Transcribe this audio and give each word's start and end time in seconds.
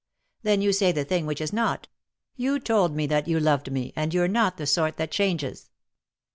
"Then 0.41 0.63
you 0.63 0.73
say 0.73 0.91
the 0.91 1.05
thing 1.05 1.27
which 1.27 1.39
is 1.39 1.53
not. 1.53 1.87
You 2.35 2.59
told 2.59 2.95
me 2.95 3.05
that 3.05 3.27
you 3.27 3.39
loved 3.39 3.71
me, 3.71 3.93
and 3.95 4.11
you're 4.15 4.27
not 4.27 4.57
the 4.57 4.65
sort 4.65 4.97
that 4.97 5.11
changes." 5.11 5.69